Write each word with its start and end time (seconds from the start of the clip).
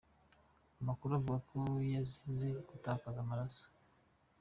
Amakuru 0.81 1.11
avuga 1.17 1.37
ko 1.49 1.57
yazize 1.93 2.47
gutakaza 2.69 3.17
amaraso. 3.21 3.63